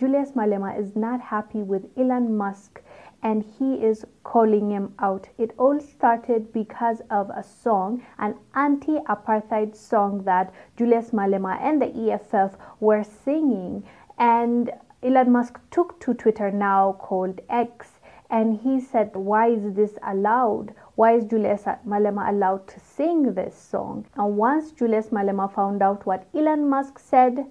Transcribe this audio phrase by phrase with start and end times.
[0.00, 2.80] Julius Malema is not happy with Elon Musk
[3.22, 5.28] and he is calling him out.
[5.36, 11.82] It all started because of a song, an anti apartheid song that Julius Malema and
[11.82, 13.84] the EFF were singing.
[14.16, 19.98] And Elon Musk took to Twitter now called X and he said, Why is this
[20.02, 20.72] allowed?
[20.94, 24.06] Why is Julius Malema allowed to sing this song?
[24.14, 27.44] And once Julius Malema found out what Elon Musk said,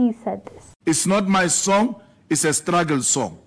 [0.00, 0.74] he said this.
[0.86, 3.38] It's not my song, it's a struggle song.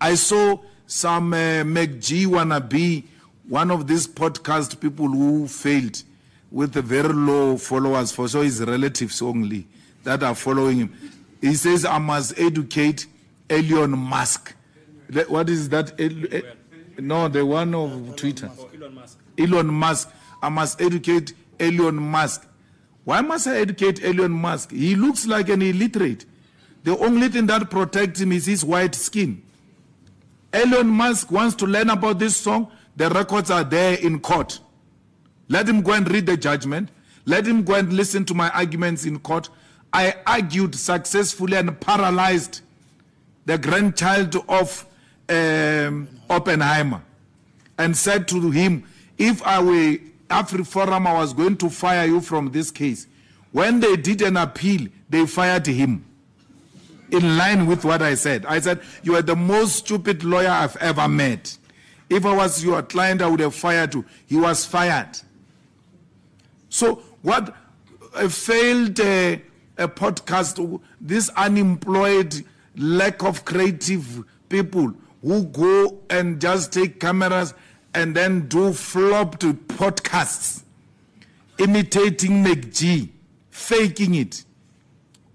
[0.00, 3.04] I saw some uh, MacG wannabe,
[3.48, 6.02] one of these podcast people who failed
[6.50, 9.66] with the very low followers for so his relatives only
[10.04, 10.94] that are following him.
[11.40, 13.06] He says, I must educate
[13.48, 14.54] Elon Musk.
[15.28, 15.98] What is that?
[16.98, 18.50] No, the one of Twitter.
[18.92, 19.18] Musk.
[19.38, 20.10] Elon Musk.
[20.42, 22.46] I must educate Elon Musk.
[23.04, 24.70] Why must I educate Elon Musk?
[24.70, 26.24] He looks like an illiterate.
[26.84, 29.42] The only thing that protects him is his white skin.
[30.52, 32.70] Elon Musk wants to learn about this song.
[32.96, 34.60] The records are there in court.
[35.48, 36.90] Let him go and read the judgment.
[37.24, 39.48] Let him go and listen to my arguments in court.
[39.92, 42.60] I argued successfully and paralyzed
[43.44, 44.86] the grandchild of
[45.28, 47.02] um, Oppenheimer
[47.78, 48.84] and said to him,
[49.18, 49.98] if I were
[50.32, 53.06] AfriForum, I was going to fire you from this case.
[53.52, 56.04] When they did an appeal, they fired him.
[57.10, 58.46] In line with what I said.
[58.46, 61.58] I said, You are the most stupid lawyer I've ever met.
[62.08, 64.04] If I was your client, I would have fired you.
[64.26, 65.18] He was fired.
[66.70, 67.54] So, what
[68.14, 69.36] a failed uh,
[69.78, 72.44] a podcast, this unemployed,
[72.76, 77.54] lack of creative people who go and just take cameras
[77.94, 80.62] and then do flopped podcasts
[81.58, 83.08] imitating MacG,
[83.50, 84.44] faking it.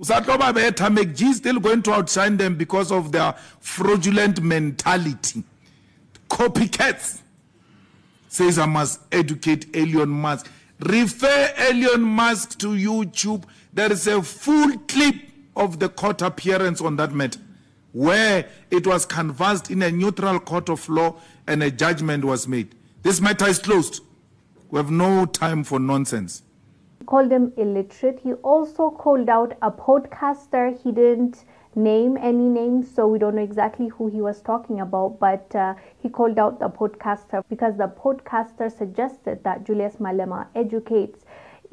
[0.00, 5.44] MacG is still going to outshine them because of their fraudulent mentality.
[6.28, 7.20] Copycats.
[8.28, 10.50] Says I must educate Elon Musk.
[10.80, 13.44] Refer Elon Musk to YouTube.
[13.72, 15.14] There is a full clip
[15.56, 17.40] of the court appearance on that matter
[17.94, 21.14] where it was canvassed in a neutral court of law
[21.46, 22.74] and a judgment was made.
[23.02, 24.02] This matter is closed.
[24.70, 26.42] We have no time for nonsense.
[26.98, 28.18] He called him illiterate.
[28.18, 30.76] He also called out a podcaster.
[30.82, 31.44] He didn't
[31.76, 35.74] name any names, so we don't know exactly who he was talking about, but uh,
[36.02, 41.24] he called out the podcaster because the podcaster suggested that Julius Malema educates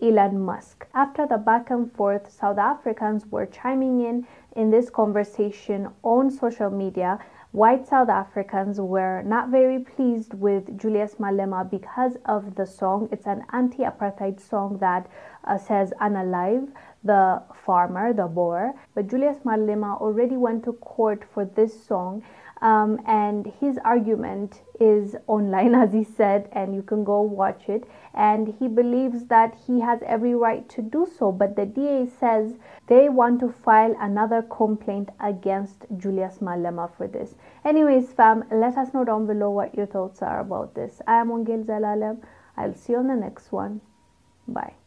[0.01, 0.87] Elon Musk.
[0.93, 6.69] After the back and forth, South Africans were chiming in in this conversation on social
[6.69, 7.19] media.
[7.51, 13.09] White South Africans were not very pleased with Julius Malema because of the song.
[13.11, 15.07] It's an anti apartheid song that
[15.43, 16.71] uh, says unalive
[17.03, 18.73] the farmer, the Boer.
[18.95, 22.23] But Julius Malema already went to court for this song
[22.61, 27.85] um, and his argument is online, as he said, and you can go watch it.
[28.13, 31.31] And he believes that he has every right to do so.
[31.31, 32.53] But the DA says
[32.87, 37.35] they want to file another complaint against Julius Malema for this.
[37.65, 41.01] Anyways, fam, let us know down below what your thoughts are about this.
[41.07, 42.21] I am Wongel Zelalem.
[42.57, 43.81] I'll see you on the next one.
[44.47, 44.80] Bye.